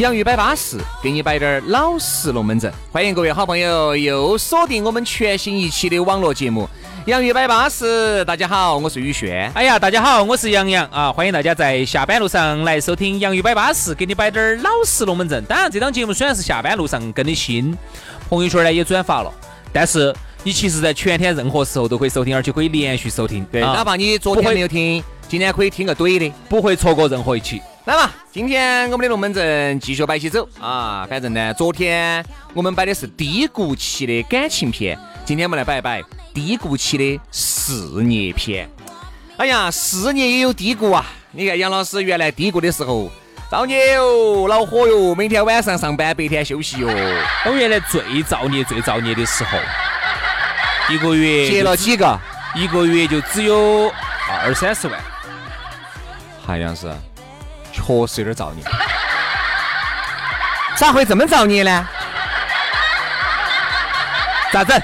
[0.00, 2.72] 洋芋摆巴适，给你摆点儿老实龙门阵。
[2.90, 6.62] 欢迎各位好朋友又锁定我们全新一期的网络节目
[7.04, 8.22] 《洋芋摆巴适》。
[8.24, 9.52] 大家好，我是宇轩。
[9.52, 11.12] 哎呀，大家好，我是杨洋啊！
[11.12, 15.44] 欢迎大家在下班路上来收听《洋芋摆巴适》，给你摆点儿老实龙门阵。
[15.44, 17.76] 当然，这档节目虽然是下班路上更的新，
[18.30, 19.30] 朋友圈呢也转发了，
[19.70, 23.44] 但是你其实在全天任何时候都可以收听，而且可以连续收听。
[23.52, 27.62] 对，哪怕你昨天没有听，今天可以听个怼的，不会错过任何一期。
[27.84, 31.06] 来嘛，今天我们的龙门阵继续摆起走啊！
[31.08, 36.02] 反正呢，昨天我们摆的是低谷期的感情片，今天我们来摆一摆
[36.34, 38.68] 低谷期的事业片。
[39.36, 41.06] 哎呀，事业也有低谷啊！
[41.30, 43.08] 你看杨老师原来低谷的时候，
[43.48, 46.88] 造孽哟，恼火哟，每天晚上上班，白天休息哟。
[47.46, 49.56] 我原来最造孽、最造孽的时候，
[50.92, 52.18] 一个月接了几个，
[52.56, 53.92] 一个月就只有
[54.28, 55.00] 二三十万。
[56.50, 56.92] 好像是。
[57.72, 58.64] 确实有点造孽，
[60.76, 61.88] 咋会这么造孽呢？
[64.52, 64.82] 咋整？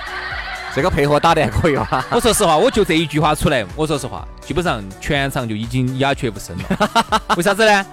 [0.73, 2.05] 这个配合打得还可以啊！
[2.11, 7.21] 我说实话，我就这一句话出来，我说实话，基本上全场就已经鸦雀无声了。
[7.37, 7.85] 为啥子呢？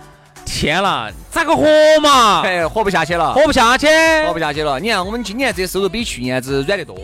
[0.45, 1.65] 天啦，咋个活
[2.01, 2.41] 嘛？
[2.45, 3.87] 哎，活不下去了，活不下去，
[4.27, 4.79] 活不下去了。
[4.79, 6.95] 你看，我们今年这收入比去年子软得多。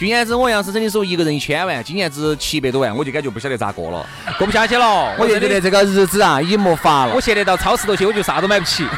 [0.00, 4.06] 去年子我杨思成的时候，一个人一千万，今年子七百多万，我就感觉不晓得咋过了，
[4.38, 5.14] 过不下去了。
[5.20, 7.14] 我就觉得这个日子啊，已没法了。
[7.14, 8.86] 我现在到超市头去，我就啥都买不起。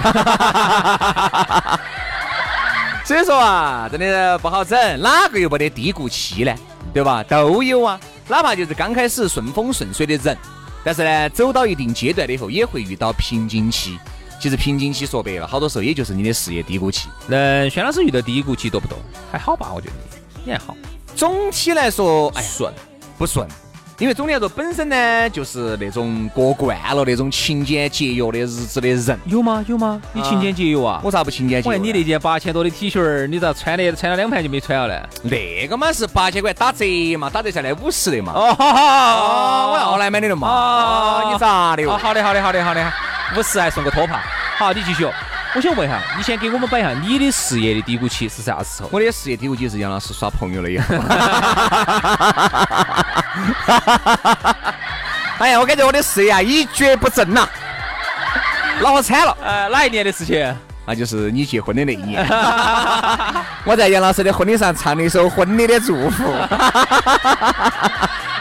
[3.04, 6.54] 所以说啊，真的不好整，哪个又没得低谷期呢？
[6.94, 7.20] 对吧？
[7.24, 7.98] 都有啊。
[8.28, 10.38] 哪怕就是刚开始顺风顺水的人，
[10.84, 13.98] 但是呢，走到一定阶段以后，也会遇到瓶颈期。
[14.38, 17.08] 其实瓶颈期说白了，好多时候也就是你的事业低谷期。
[17.26, 18.96] 那轩老师遇到低谷期多不多？
[19.32, 19.94] 还好吧，我觉得
[20.44, 20.76] 你还好。
[21.14, 22.72] 总体来说，哎，顺
[23.19, 23.47] 不顺？
[23.98, 29.19] 因为总体来说，本身呢就是那种过惯了那种勤俭节约的日子的人。
[29.26, 29.64] 有吗？
[29.69, 30.02] 有吗？
[30.12, 31.00] 你勤俭节约啊？
[31.04, 31.76] 我咋不勤俭节约？
[31.76, 35.08] 你那件八千多的 T 恤，你咋穿的穿了两盘就没穿了呢？
[35.22, 36.84] 那个嘛是八千块打折
[37.16, 38.32] 嘛，打折下来五十的嘛。
[38.34, 38.56] 哦，
[39.72, 40.48] 我要来买的了嘛。
[40.48, 41.86] 哦，你咋的？
[41.86, 42.92] 好的，好的，好的，好的，
[43.36, 44.20] 五十还送个托盘。
[44.58, 45.06] 好，你继续。
[45.54, 48.88] 我想问一下，你先给我们摆一下你的事业的低谷期是啥时候？
[48.90, 50.94] 我的事业低谷期是杨老师耍朋友了以后。
[55.38, 57.46] 哎呀，我感觉我的事业啊一蹶不振呐，
[58.80, 59.36] 那我惨了。
[59.42, 60.56] 呃，哪一年的事情？
[60.84, 62.26] 那就是你结婚的那一年。
[63.64, 66.24] 我在杨老师的婚礼上唱了一首婚礼的祝福。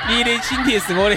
[0.08, 1.16] 你的请帖是我的。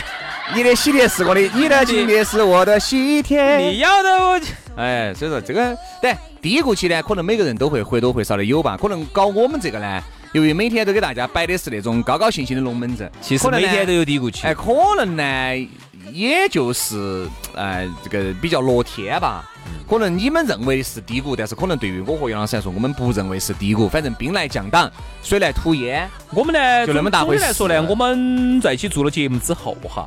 [0.52, 3.56] 你的喜帖是我的，你的请帖是我的喜帖。
[3.56, 4.40] 你要的我，
[4.76, 8.76] 哎，所以说这个，对低谷期呢，可能每个人都会或多或少的有吧。
[8.76, 14.46] 可能搞我们这个呢，由于每天都给大家摆的是那种高高兴兴的龙门阵，其实每天都有低谷期。
[14.46, 15.68] 哎，可能呢，
[16.12, 17.26] 也就是
[17.56, 19.50] 哎，这个比较乐天吧。
[19.88, 23.88] 可能你们认为是低谷，但是可能对于我和杨老师来说，我们不认为是低谷。
[23.88, 24.90] 反正兵来将挡，
[25.22, 26.06] 水来土掩。
[26.32, 27.42] 我们呢，就那么大回事。
[27.42, 30.06] 来说呢，我们在一起做了节目之后哈。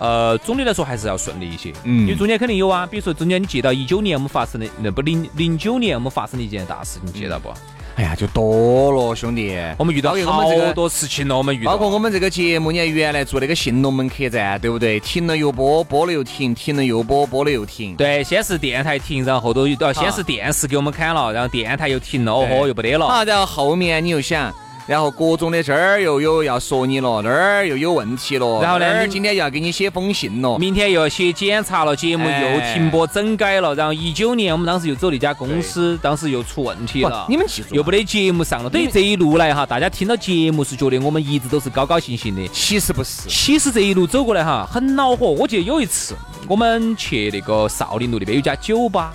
[0.00, 7.50] 呃，总的来说还是要顺利一些，嗯，因为中间肯定有啊，比如说中间你记到一九年我们发生的，那不零零九年我们发生的一件大事，你记得不？
[7.96, 14.98] 哎呀，就多了，兄弟，我们遇到好多事情了，我们遇到，包括我们这个节目，你看原来做那个新龙门客栈，对不对？
[15.00, 17.94] 停了又播，播了又停，停了又播，播了又停。
[17.96, 23.06] 对，先是电台停，然后后头又先是电视给我们砍了，然后电台又停了，哦豁，又不得了。
[23.06, 24.50] 好，然后后面你又想。
[24.86, 33.74] 然后各种的这儿又有要说你了，那儿又有问题了，然后呢，今天又要给你写封信了，明天又要写检查了，节目又停播整改了。
[33.74, 38.68] 然后一九年我们当时又走那家公司，当时又出问题了，你们记住，又不得节目上了。
[38.68, 43.28] 等于这一路来哈，大家听到节目是觉得我们一直都是高高兴兴的，其实不是。
[43.28, 45.28] 其实这一路走过来哈，很恼火。
[45.30, 46.16] 我记得有一次
[46.48, 49.12] 我们去那个少林路那边有家酒吧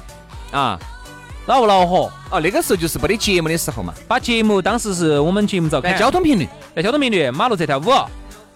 [0.52, 0.80] 啊。
[1.46, 2.12] 恼不恼火？
[2.32, 3.94] 哦，那个时候就是没得节目的时候嘛。
[4.08, 7.92] 把节目当时是我们节目照看交通频率，在交通频率，马路这条舞。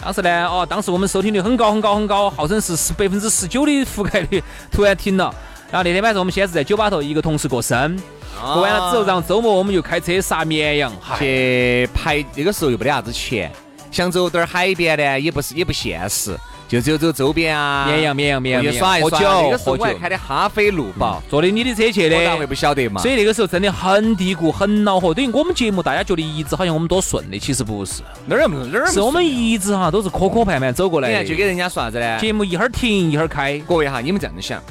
[0.01, 4.41] 当时呢，哦，当时我们收听率很高很高很高，号称是十百分之十九的覆盖率，
[4.71, 5.33] 突然停了。
[5.69, 7.95] 然后那天晚上我们先是在酒吧头，一个同事过生，
[8.41, 13.51] 过完了之后，然后周末我们就开车杀绵阳，去排那个时候又没得啥子钱，
[13.91, 16.36] 想走点儿海边呢，也不是也不现实。
[16.69, 19.10] 就只有走周边啊，绵阳绵阳绵阳，耍一耍。
[19.10, 23.01] 喝酒，那个时候我还开的哈飞路宝，坐的你的车去的，我咋会不晓得嘛？
[23.01, 25.12] 所以那个时候真的很低谷，很恼火。
[25.12, 31.10] 等于我们节目大家觉得一直好像我们多顺的，其实不是，哪儿不哪儿是我们一直哈都是磕磕绊绊走过来。
[31.10, 32.19] 你看，就给人家说啥子呢？
[32.19, 33.57] 节目一会儿停一会儿开。
[33.68, 34.62] 各位哈，你们这样子想，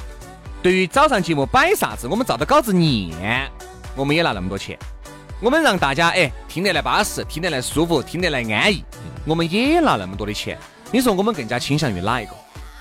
[0.63, 3.51] 对于早上节目摆啥子，我们照着稿子念，
[3.97, 4.79] 我们也拿那么多钱。
[5.41, 8.85] 我们让大家哎听得来巴适，听得来舒服，听得来安逸，
[9.25, 10.57] 我们也拿那么多的钱。
[10.91, 12.33] 你说我们更加倾向于哪一个？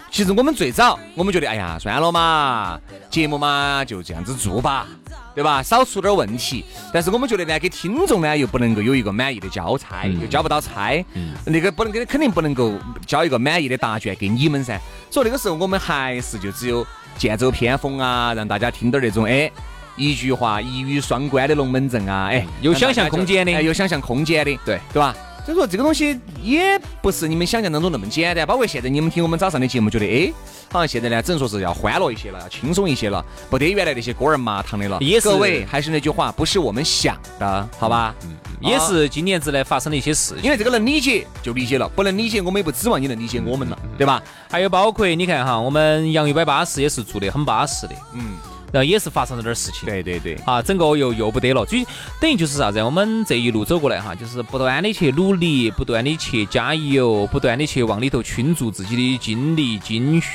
[0.09, 4.88] 其实我们最早，我们觉得，哎呀，算了嘛，节目嘛就这样子做吧，
[5.36, 5.62] 对吧？
[5.62, 6.63] 少出点问题。
[6.94, 11.06] 但是我们觉得呢，给听众呢又不能够有一个满意的交差，又交不到差，
[11.45, 12.74] 那个不能给，肯定不能够
[13.06, 14.80] 交一个满意的答卷给你们噻。
[15.12, 16.88] 所以那个时候我们还是就只有
[17.18, 19.51] 剑走偏锋啊，让大家听点那种哎，
[19.98, 25.13] 一句话一语双关的龙门阵啊，哎，有想象空间的，有想象空间的，对对吧？
[25.47, 30.29] 所以说这个东西也不是你们想象当中那么简单，包括现在你们听我们早上的节目，觉得哎，
[30.69, 34.97] 好像现在呢，只能说是要欢乐一些了，要轻松一些了，不得原来那些锅儿麻糖的了。
[34.99, 38.13] 也是，各位还是那句话，不是我们想的，好吧？
[38.25, 40.44] 嗯，也是今年子呢发生的一些事情。
[40.44, 44.21] 因为这个能理解就理解了，不能理解我们也不指望你能理解我们了，对吧？
[44.51, 48.35] 还有包括你看哈，我们洋芋摆巴适也是做的很巴适的，嗯。
[48.71, 51.77] 然后也是发生了点事情，对对对，啊，整个又又不得了，就
[52.19, 52.81] 等于就是啥子？
[52.83, 60.27] 我们这一路走过来哈，就是不断的去努力，不断的去加油，不断的去往里头倾注自己的精力、精血、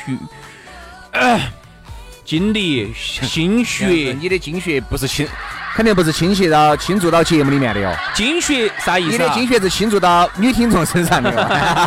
[2.25, 4.17] 精力、心血。
[4.19, 5.27] 你的精血不是心。
[5.75, 7.91] 肯定不是倾泻到倾注到节目里面的哟。
[8.15, 9.13] 精血啥意思？
[9.13, 11.33] 你的精血是倾注到女听众身上的。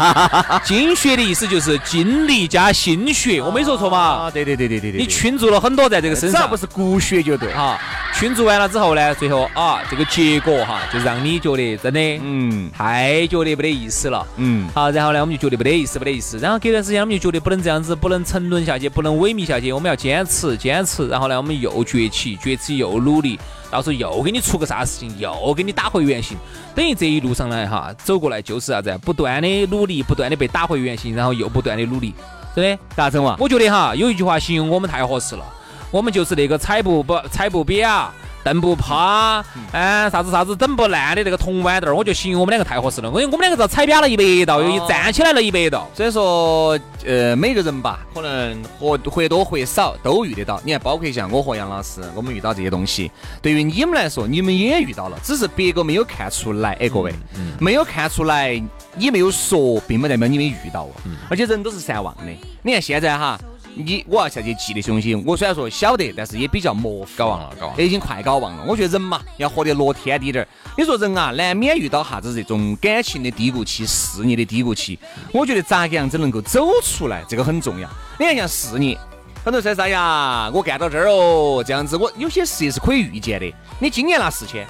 [0.66, 3.98] 精血的意思就是精力加心血，我没说错嘛？
[3.98, 5.00] 啊，对对对对对对。
[5.02, 7.80] 你倾注了很多在这个身上，只要不是骨血就对哈。
[8.14, 14.68] 倾注完了之后呢，最后啊，这个结果哈，就让你觉得真的，嗯，太觉得没得意思了，嗯。
[14.74, 16.38] 好，然后呢，我们就觉得没得意思，没得意思。
[16.40, 21.08] 然后隔段时间，我们就觉得不能这样子，不能沉沦下去，不能萎靡下去，我们要坚持，坚持。
[21.08, 23.40] 然后呢，我们又崛起，崛起又努力。
[23.75, 26.38] 到时候又给你出个啥事情，又给你打回原形。
[26.74, 28.98] 等于这一路上来哈，走过来就是啥子？
[29.04, 32.13] 不断的努力，不断的被打回原形，然后又不断的努力，
[32.56, 33.36] 真的咋整嘛？
[33.38, 35.44] 我觉得哈，有一句话形容我们太合适了，
[35.92, 38.13] 我们就是那个踩不不踩不扁啊。
[38.45, 39.44] 蹬不趴，
[39.74, 43.09] 嗯，啥子啥子整不烂的那个铜豌豆儿，我就形容我们两个太合适了。
[43.09, 45.89] 我我们两个遭踩扁了一百道，又站起来了一百道。
[45.95, 50.62] 所以说，呃，每个人吧，可能或或多或少都遇得到。
[50.63, 53.12] 你看，包括像我和杨老师，我们遇到这些东西，
[53.42, 56.74] 对于你们来说，你们也遇到了，只是别个没有看出来。
[56.74, 57.12] 哎，各位，
[57.59, 58.62] 没有看出来，
[58.94, 60.88] 你没有说，并不代表你没遇到。
[61.31, 62.24] 而且人都是善忘的。
[62.62, 63.39] 你看现在哈。
[63.75, 68.63] 你我要下去记那些东西，我虽然说晓得，但是也比较模糊，搞忘了，搞忘了，已经快搞忘了。
[68.66, 70.48] 我觉得人嘛，要活得落天地点儿。
[70.77, 74.98] 你说人啊，难免遇到啥子这种感情的低谷期、事业的低谷期。
[75.33, 77.89] 我觉得咋个样子能够走出来，这个很重要。
[78.18, 78.98] 你看像事业，
[79.44, 80.50] 很多人说啥呀？
[80.54, 83.54] 我干到这儿哦，这样子，我有些事业是可以预见的。
[83.80, 84.66] 你今年拿四千。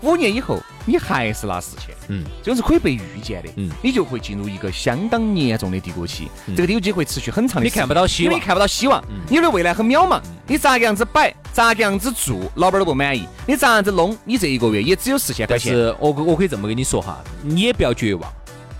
[0.00, 15.72] 五年以后，你还是拿四千，嗯，这个是可以被预见的，嗯，你就会进入一个相当严重的低谷期，这个低谷期会持续很长的，你看不到希望，你看不到希望，你的未来很渺茫，你咋个样子摆，咋个样子做，老板都不满意，你咋样子弄，你这一个月也只有四千块钱。
[15.72, 18.32] 是我我可以这么跟你说哈，你也不要绝望，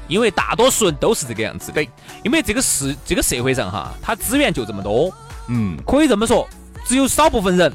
[0.09, 1.83] 因为大多数人都是这个样子的，
[2.23, 5.13] 因为这个世这个社会上哈，它资源就这么多，
[5.49, 6.49] 嗯，可以这么说，
[6.85, 7.73] 只有少部分人，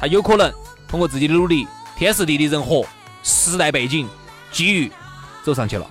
[0.00, 0.52] 他有可能
[0.88, 1.66] 通过自己的努力。
[1.96, 2.84] 天时地利人和，
[3.22, 4.08] 时代背景、
[4.54, 4.90] 机遇
[5.42, 5.86] 走上去了。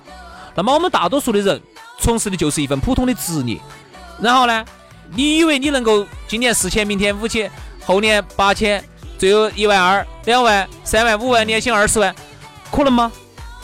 [0.56, 1.60] 那么我们大多数的人
[2.00, 3.60] 从事的就是一份普通的职业。
[4.20, 4.64] 然后呢，
[5.14, 7.50] 你以为你能够今年四千，明天五千，
[7.84, 8.82] 后年八千，
[9.18, 12.14] 最后一万二、两万、三万、五万，年薪二十万，
[12.72, 13.12] 可能吗？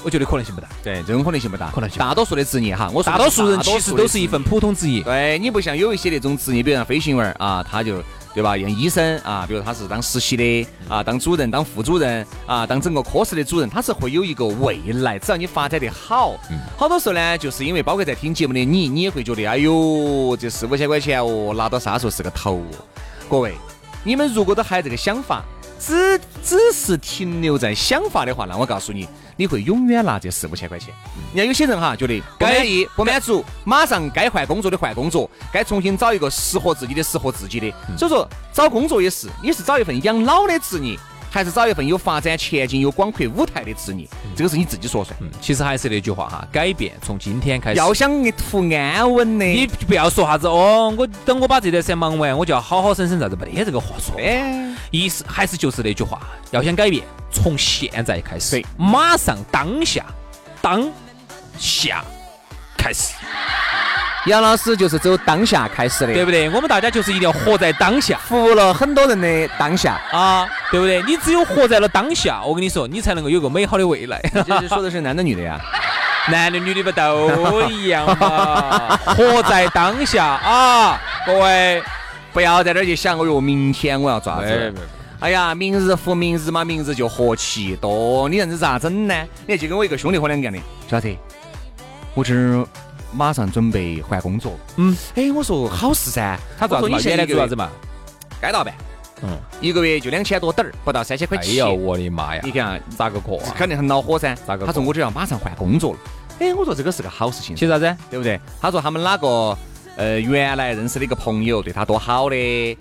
[0.02, 0.68] 我觉得可能性不大。
[0.82, 1.70] 对，这种可能性不大。
[1.70, 1.98] 可能性。
[1.98, 5.02] 大多数的职业哈，我大多数人其实都是一份普通职业。
[5.02, 8.02] 对你不像有一些那种职业，比如像飞行员啊，他就。
[8.32, 8.56] 对吧？
[8.56, 15.18] 像医生啊，比如他是当实习的啊，当主任、当副主任啊，当整个科室的主任，他是会有一个未来。
[15.18, 16.36] 只要你发展得好，
[16.76, 22.62] 好多时候呢，就是因为包括在听节目的你，你也会觉得，哎呦，这四五千块钱哦，拿到啥时候是个头？
[23.28, 23.54] 各位，
[24.04, 25.44] 你们如果都还有这个想法，
[25.78, 29.08] 只只是停留在想法的话，那我告诉你。
[29.40, 30.92] 你会永远拿这四五千块钱。
[31.32, 37.72] 你看有些人哈，觉得不满意、不满足，马上该换工作的换工作，该重新找一个适合自己的、适合自己的。
[37.96, 40.94] 所以说，找工作也是，你是找一份养老的职业，
[41.30, 44.06] 还是找一份有发展前景、有广阔舞台的职业？
[44.36, 45.16] 这个是你自己说算。
[45.20, 47.78] 嗯，其实还是那句话哈，改变从今天开始。
[47.78, 54.14] 要想图安稳的，你不要说啥子哦，我等我把这段时间忙完，我就要好好生生啥子，没得这个话说。
[54.20, 56.20] 哎，意思还是就是那句话，
[56.50, 60.04] 要想改变，从现在开始，对马上当下，
[60.60, 60.90] 当
[61.56, 62.04] 下
[62.76, 63.14] 开始，
[64.26, 66.48] 杨老师就是走当下开始的，对不对？
[66.50, 70.00] 我们大家就是一定要活在当下服务了很多人的当下。
[70.12, 71.02] 啊，对不对？
[71.02, 74.20] 你只有活在了当下，我跟你说，你才能够有个美好的未来。
[74.46, 75.58] 这是说的是男的女的呀？
[76.30, 78.98] 男的女的不都一样吗？
[79.16, 81.82] 活在当下啊，各位。
[82.32, 84.74] 不要在这儿去想，哦哟，明天我要咋哎子？
[85.18, 89.14] 哎呀，明日复明日嘛，明日就何其多，你这样子咋整呢？
[89.46, 91.12] 你看，就跟我一个兄弟伙两个样的，小子，
[92.14, 92.64] 我这儿
[93.12, 94.52] 马上准备换工作。
[94.76, 96.88] 嗯，哎，我说好事噻，他做啥子嘛？
[96.88, 97.70] 我说你现原在做啥子嘛？
[98.40, 98.74] 该咋办，
[99.22, 101.52] 嗯，一个月就两千多点儿，不到三千块钱。
[101.52, 102.40] 哎呀，我的妈呀！
[102.44, 103.52] 你看啊，咋个过啊？
[103.56, 104.34] 肯定很恼火噻。
[104.46, 105.98] 咋个他说我就要马上换工作了。
[106.38, 107.96] 哎，我说这个是个好事情，去啥子？
[108.08, 108.40] 对不对？
[108.60, 109.56] 他说他们哪个
[109.96, 112.36] 呃原来认识的一个朋友对他多好的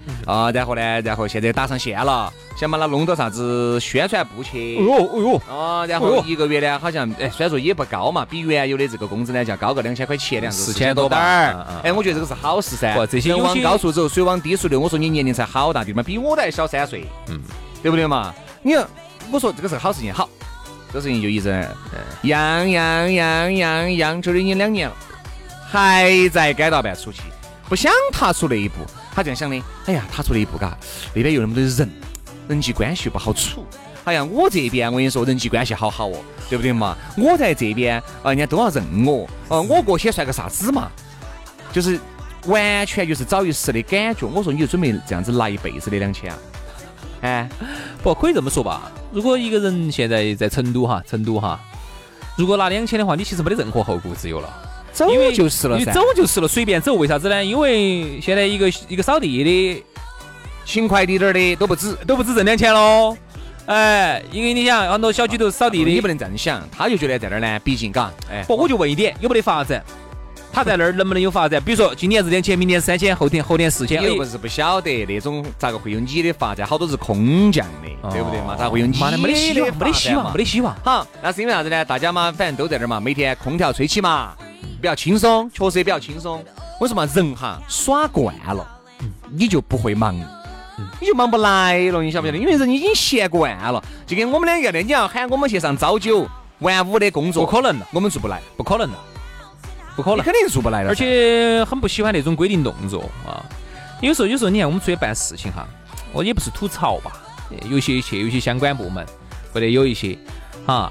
[0.07, 4.77] 嗯啊，然后呢，然后现在打上线了，想把他弄到啥子宣传部去。
[4.77, 11.81] 哎呦，哎呦，啊，然后一个月呢，好像哎，虽然说也不高嘛，比原有的这个工资呢，就要高个两千块钱，两四千多千多点点儿儿嗯嗯。
[11.83, 12.93] 哎，我觉得这个是好事噻。
[12.93, 14.79] 不这些人往高处走，水往低处流。
[14.79, 16.01] 我说你年龄才好大，对吗？
[16.03, 17.39] 比我都还小三岁，嗯，
[17.81, 18.33] 对不对嘛？
[18.61, 18.87] 你看，
[19.31, 20.29] 我说这个是个好事情，好，
[20.87, 21.49] 这个事情就一直
[22.23, 24.95] 养养养养养，这都已经两年了，
[25.71, 27.21] 还在街道办出去，
[27.67, 28.77] 不想踏出那一步。
[29.13, 30.75] 他这样想的，哎呀，踏出那一步，嘎，
[31.13, 31.89] 那边有那么多人，
[32.47, 33.65] 人际关系不好处。
[34.05, 36.15] 哎呀，我这边我跟你说，人际关系好好哦，
[36.49, 36.97] 对不对嘛？
[37.17, 40.89] 我在这边，啊，人家都要认我，哦、我过去算个啥子嘛？
[41.71, 41.99] 就是
[42.45, 44.25] 完全就是找一时的感觉。
[44.25, 46.37] 我说你就准备这样子拿一辈子的两千啊？
[47.21, 47.49] 哎，
[48.01, 48.91] 不可以这么说吧？
[49.11, 51.59] 如果一个人现在在成都哈，成都哈，
[52.37, 54.49] 如果拿两千的话，你其实没得任何后顾之忧了。
[54.93, 56.01] 走因为就是了噻你走。
[56.15, 56.93] 就是了，随便走。
[56.95, 57.43] 为啥子呢？
[57.43, 59.83] 因为现在一个一个扫地的
[60.65, 61.95] 勤快滴点儿的都不止。
[62.05, 63.15] 都不止挣两千喽。
[63.65, 69.83] 哎，因为你想很多小区都是扫地的，你不能这样想，他就觉得在那儿呢，毕竟嘎，哎，不，我就问一点，有没得发展？
[70.51, 71.61] 他在那儿能不能有发展？
[71.63, 74.01] 比如说今年是两千，明年三千，后天后天四千。
[74.01, 78.55] 又不是不晓得那种咋个会有你的发展，好多是空降的，对不对嘛？
[78.57, 80.37] 咋会有你妈的没得希望，没得希望，没得。
[80.39, 80.75] 得希望。
[80.83, 81.85] 好，那是因为啥子呢？
[81.85, 84.35] 大家嘛，反正都在这儿嘛，每天空调吹起嘛，
[84.81, 86.43] 比较轻松，确实也比较轻松。
[86.79, 88.65] 为什么，人哈耍惯了，
[89.29, 90.15] 你就不会忙。
[91.01, 92.37] 你就忙不来了，你晓不晓得？
[92.37, 96.25] 因为人已经习惯了，就跟我们两个的，你要喊我们去上朝九
[96.59, 98.97] 晚五的工作，不可能了我们做不来，不可能的，
[99.97, 100.23] 不可能。
[100.23, 100.89] 肯定是做不来了。
[100.89, 103.43] 而且很不喜欢那种规定动作啊。
[103.99, 105.67] 有时候，有时候你看我们出去办事情哈，
[106.13, 107.11] 我也不是吐槽吧，
[107.69, 109.05] 有些去有些相关部门，
[109.53, 110.17] 或者有一些
[110.65, 110.89] 哈，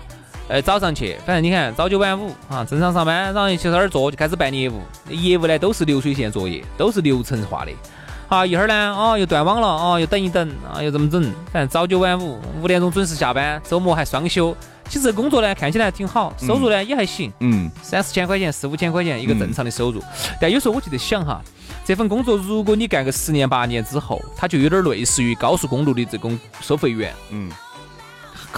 [0.48, 7.72] 呃早上去，反正你看早九晚五啊，正常上班，然后去那儿做就开始办业务，业务呢都是流水线作业，都是流程化的。
[8.26, 14.54] 好，一会儿呢，哦，又断网了，哦，又等一等，啊，又怎么整，反正早九晚五，五点钟准时下班，周末还双休。
[14.88, 20.02] 其实这工作呢，看起来还挺好，收入呢也还行，嗯，三四千块钱、四五千块钱一个正常的收入。
[20.40, 21.42] 但有时候我就在想哈，
[21.84, 27.12] 这份工作如果你干个十年八年之后，它就有点类似于高速公路的这种收费员。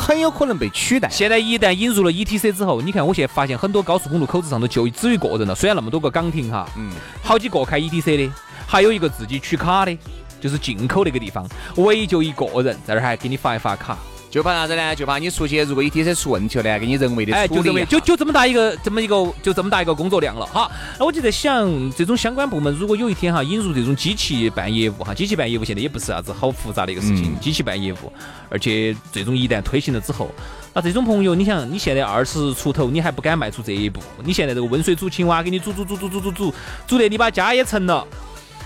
[0.01, 1.09] 很有可能被取代。
[1.11, 6.91] 现在一旦引入了 ETC 之后，你看我现在发现很多高速公路口子上头就只有一个人了，虽然那么多个岗亭哈，嗯，
[7.23, 8.33] 好几个开 ETC 的，
[8.67, 9.97] 还有一个自己取卡的，
[10.41, 13.99] 就是进口那个地方，唯一就一个人在那儿还给你发一发卡。
[14.31, 14.95] 就怕啥子呢？
[14.95, 17.85] 就怕你出去，如果 ETC 出问题了呢，给你人为的哎，处理。
[17.87, 20.71] 就就就这么大一个这么一个就这么大一个工作量了哈。
[20.99, 28.13] 那我就在想，这种相关部门如果有一天哈引入这种机器办业务哈，机器办业务现在也不是啥子好复杂的一个事情，嗯机器办业务，
[28.49, 30.31] 而且这种一旦推行了之后。
[30.73, 34.01] 那这种朋友，你想，你现在二十出头，你还不敢迈出这一步？
[34.23, 36.55] 你现在这个温水煮青蛙，给你煮煮煮煮煮煮煮，
[36.87, 38.07] 煮得你把家也成了，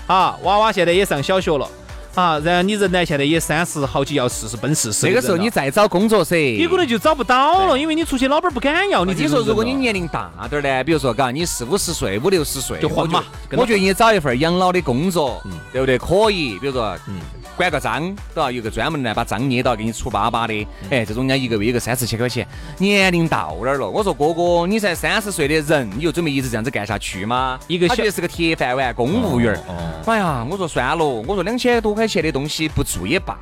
[0.05, 1.67] 啊，娃娃现在也上小学了，
[2.15, 9.41] 啊，然后你人呢现在也三十好几要四十奔四十，这个时候你再找工作噻，你可能就找不到了，因为你出去老板不敢要你这你说。
[9.41, 15.97] 如果你年龄大点儿呢，比如说，嘎，你四五十岁、五六十岁，就混嘛我觉得你找一份养老的工作嗯，对不对？
[15.97, 17.19] 可以，比如说，嗯
[17.55, 20.53] 管个章都要有个专门来把章捏到，给你出巴巴的。
[20.53, 22.47] 嗯哎，这种人家一个月有个三四千块钱，
[22.77, 23.89] 年龄到那儿了。
[23.89, 27.59] 我说哥哥，你才三十岁的人，你就准备一直这样子干下去吗？
[27.67, 29.57] 一个小他觉得是个铁饭碗，公务员
[30.05, 33.37] 哎呀，我说算了，我说两千多块钱的东西不做也罢。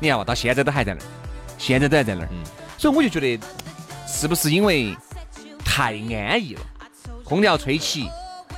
[0.00, 1.04] 你看嘛，到现在都还在那儿，
[1.58, 2.28] 现在都还在那儿。
[2.30, 2.38] 嗯
[2.78, 3.40] 所以我就觉得，
[4.06, 4.96] 是不是因为
[5.64, 6.60] 太安逸了，
[7.24, 8.08] 空调吹起，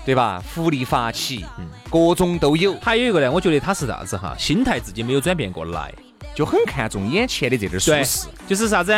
[0.05, 0.43] 对吧？
[0.47, 1.45] 福利发起，
[1.91, 2.75] 各种都有。
[2.81, 5.93] 还有一个呢，我觉得他是啥子哈，心态自己没有转变过来。
[6.35, 8.93] 就很看重眼前的这点舒对适。，就是啥子？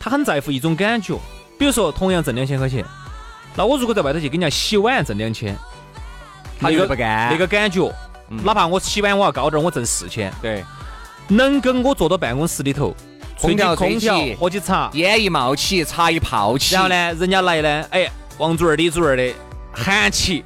[0.00, 1.18] 他很在乎一种感觉。
[1.58, 2.84] 比如说，同样挣两千块钱，
[3.56, 5.56] 那我如果在外头去给人家洗碗挣两千，
[6.60, 7.92] 他那个就不干那个感觉，
[8.28, 10.64] 哪怕我洗碗我要高点儿，我挣四千，对，
[11.26, 12.94] 能跟我坐到办公室里头，
[13.40, 16.88] 空调空调，喝起茶，烟一冒起，茶一泡起，然后？
[16.88, 19.34] 呢，人家来呢，哎，王主任、李主任的
[19.78, 20.44] 喊起，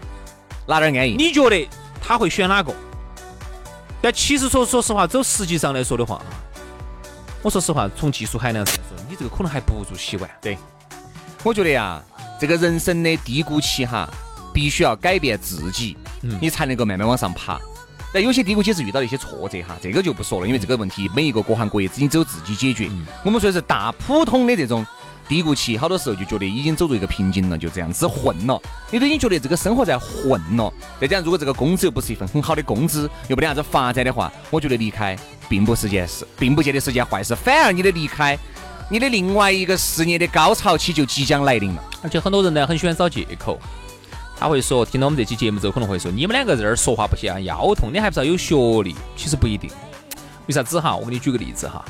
[0.66, 1.16] 哪点安逸？
[1.16, 1.68] 你觉得
[2.00, 2.74] 他会选哪个？
[4.02, 6.26] 但其实说说实话，走实际上来说的话啊，
[7.40, 10.28] 我说实话，从技术含量上来说，你这个可能还不如洗碗。
[11.42, 12.02] 我觉得呀，
[12.38, 14.08] 这个人生的低谷期哈，
[14.52, 17.58] 必须要改变自己，嗯你才能够慢慢往上爬。
[18.12, 22.88] 但有些低谷期是遇到一些挫折哈，这个就不说了，因为这个问题每一个各行各业只有自己解决。
[22.90, 24.86] 嗯我们说的是大普通的这种
[25.28, 28.60] 低谷期，好多时候就觉得已经走入一个瓶颈了，就这样子混了，
[28.90, 30.72] 你都已经觉得这个生活在混了。
[31.00, 35.16] 再加上如果这个工资又不是一份很好的工资，又没得啥子发展的话，我觉得离开
[35.48, 38.38] 并不是件事，并不见得是件坏事，反而你的离开。
[38.90, 41.82] 你的另外一个事业的高潮期就即将来临了。
[42.02, 43.58] 而且很多人呢很喜欢找借口，
[44.38, 48.94] 他会说，听到我们这期节目之后，可能会说，你们两个在这儿说话不像腰痛，你还不是要有学历？
[49.16, 49.70] 其实不一定，
[50.46, 50.94] 为啥子哈？
[50.94, 51.82] 我给你举个例子哈。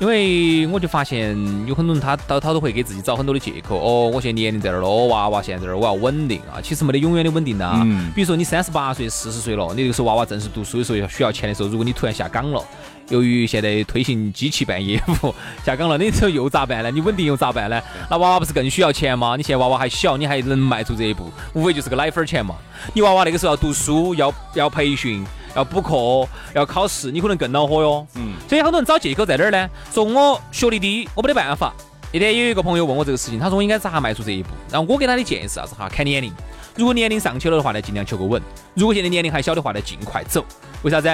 [0.00, 1.36] 因为我就发现
[1.66, 6.60] 有很多人他他他都会给自己找很多的借口哦，我现在年龄在这儿了，娃娃现在在这儿，我要稳定啊。
[6.62, 7.80] 其实没得永远的稳定的啊。
[7.84, 12.62] 嗯比如说你三十八岁、四十岁了，你这个时候娃娃正式读书的时候要需要钱的时候，如果你突然下岗了，
[13.08, 15.34] 由于现在推行机器办业务
[15.64, 16.90] 下岗了，你这时候又咋办呢？
[16.90, 17.80] 你稳定又咋办呢？
[18.10, 19.36] 那娃娃不是更需要钱吗？
[19.36, 22.56] 你现在娃娃还小，你还能迈出这一步，无非就是个奶粉钱嘛。
[22.92, 25.24] 你娃娃那个时候要读书，要要培训，
[25.54, 28.06] 要补课，要考试，你可能更恼火哟。
[28.14, 29.68] 嗯，所以很多人找借口在哪儿呢？
[29.92, 31.72] 说我学历低，我没得办法。
[32.12, 34.50] 那天有一个朋友问我这个事情，他说我应该咋迈出这一步？
[34.70, 35.88] 然后我给他的建议是啥子哈？
[35.88, 36.32] 看年龄，
[36.76, 38.40] 如果年龄上去了的话呢，尽量求个稳；
[38.74, 40.44] 如果现在年龄还小的话呢，尽快走。
[40.82, 41.08] 为啥子？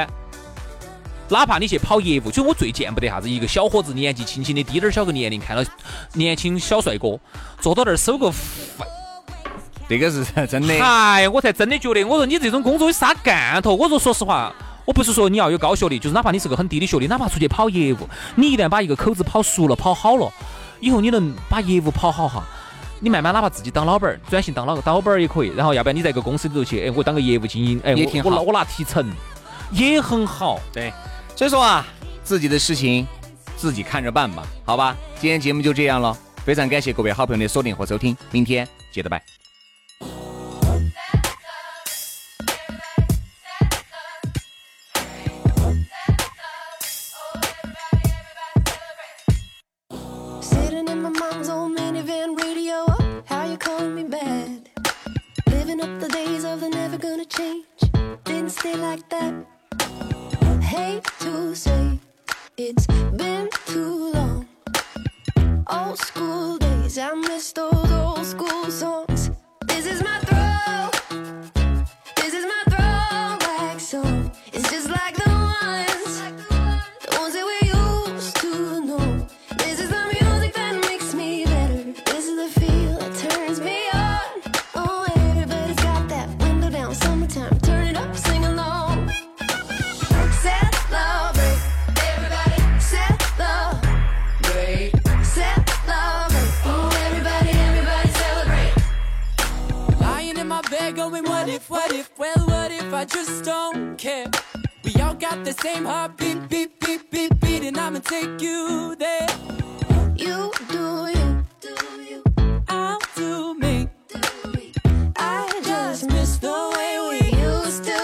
[1.31, 5.63] 哪怕你去跑业务，就我最见不得啥子一个小伙子年纪轻轻的低点儿小个年龄，看到
[6.13, 7.19] 年轻小帅哥
[7.61, 8.60] 坐到那儿收个费，
[9.91, 10.73] 这个是 真的。
[10.81, 13.75] 哎，我才真的觉得，我说你这种工作有啥干头？
[13.75, 14.55] 我说说实话，
[14.85, 20.33] 我不是说你要有高学历，就是哪怕你是个很低的学历，哪怕出去跑业务，你一旦把一个口子跑熟了、跑好了，
[20.79, 22.45] 以后你能把业务跑好哈。
[23.01, 25.49] 你慢慢哪怕自己当老板儿，转型当老当老板儿也可以。
[25.57, 29.05] 然后要不然你在一个公司里头去，哎，我当个业务精英，哎，也挺好我我拿我拿提成，
[29.73, 30.61] 也很好。
[30.73, 30.93] 对，
[31.35, 31.85] 所以说啊，
[32.23, 33.05] 自己的事情
[33.57, 34.97] 自己看着办吧，好吧？
[35.19, 39.40] 今天节目就这样了，非常感谢各位好朋友的锁定和收听，明天接着拜。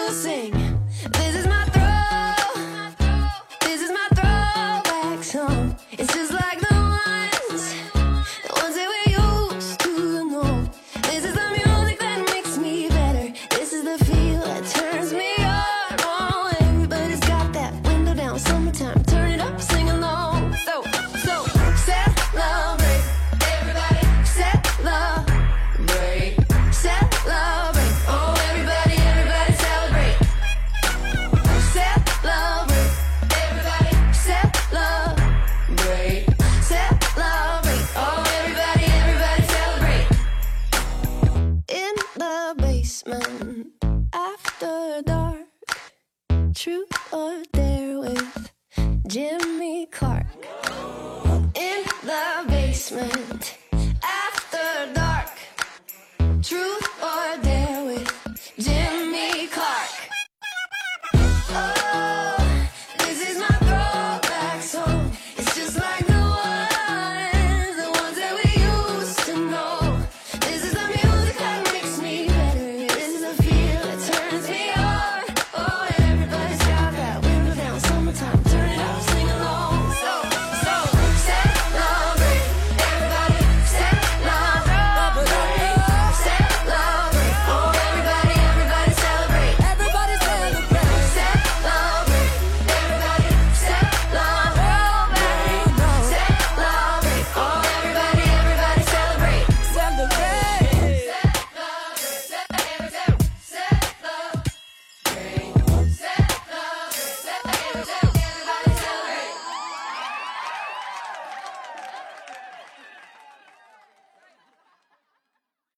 [0.07, 0.56] dancing.